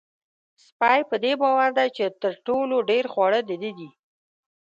سپی 0.65 0.99
په 1.09 1.15
دې 1.23 1.33
باور 1.41 1.69
دی 1.77 1.87
چې 1.95 2.05
تر 2.21 2.33
ټولو 2.45 2.75
ډېر 2.89 3.05
خواړه 3.13 3.39
د 3.45 3.51
ده 3.61 3.71
دي. 3.77 3.89